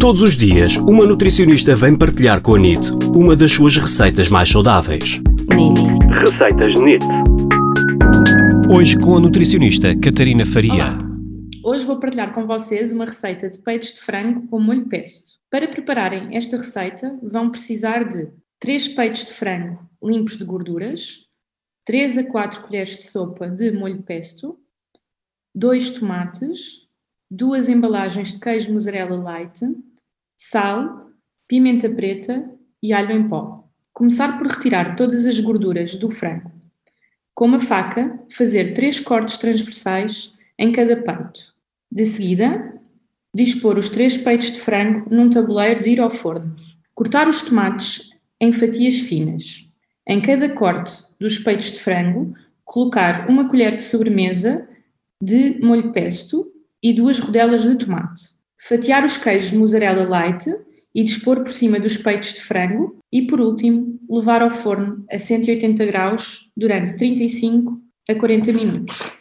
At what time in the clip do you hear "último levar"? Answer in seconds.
63.40-64.42